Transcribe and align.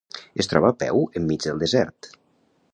Es 0.43 0.49
troba 0.53 0.71
a 0.73 0.75
peu 0.83 1.03
enmig 1.21 1.45
del 1.49 1.63
desert. 1.67 2.13